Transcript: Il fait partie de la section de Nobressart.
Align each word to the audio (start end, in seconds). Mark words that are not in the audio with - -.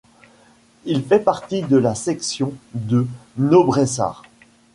Il 0.85 1.03
fait 1.05 1.19
partie 1.19 1.61
de 1.61 1.77
la 1.77 1.93
section 1.93 2.53
de 2.73 3.05
Nobressart. 3.37 4.23